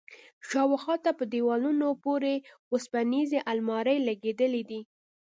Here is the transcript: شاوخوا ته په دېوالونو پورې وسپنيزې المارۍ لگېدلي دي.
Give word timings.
شاوخوا 0.49 0.95
ته 1.03 1.11
په 1.17 1.23
دېوالونو 1.33 1.87
پورې 2.03 2.33
وسپنيزې 2.71 3.39
المارۍ 3.51 3.97
لگېدلي 4.07 4.63
دي. 4.69 4.81